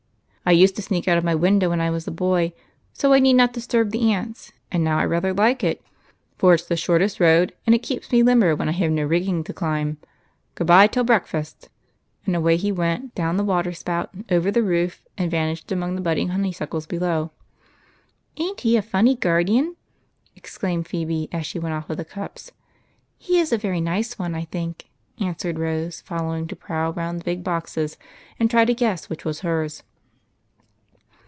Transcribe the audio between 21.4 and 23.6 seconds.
she went off with the cups." He is a